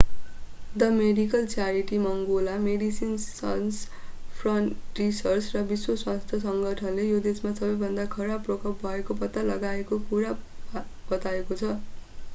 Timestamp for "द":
0.73-0.85